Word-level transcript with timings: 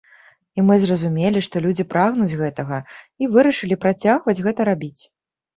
І 0.59 0.61
мы 0.67 0.77
зразумелі, 0.83 1.43
што 1.49 1.61
людзі 1.67 1.85
прагнуць 1.93 2.37
гэтага, 2.41 2.79
і 3.23 3.29
вырашылі 3.37 3.81
працягваць 3.85 4.41
гэта 4.49 4.61
рабіць. 4.73 4.99